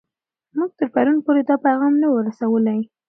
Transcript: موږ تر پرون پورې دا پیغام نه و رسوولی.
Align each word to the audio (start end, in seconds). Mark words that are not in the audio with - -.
موږ 0.57 0.71
تر 0.79 0.87
پرون 0.93 1.17
پورې 1.25 1.41
دا 1.49 1.55
پیغام 1.65 1.93
نه 2.01 2.07
و 2.09 2.25
رسوولی. 2.27 2.79